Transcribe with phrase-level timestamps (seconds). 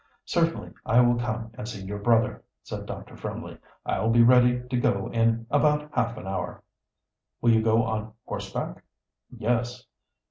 [0.25, 3.15] "Certainly, I will come and see your brother," said Dr.
[3.15, 3.59] Fremley.
[3.85, 6.63] "I'll be ready to go in about half an hour."
[7.39, 8.83] "Will you go on horseback?"
[9.29, 9.85] "Yes."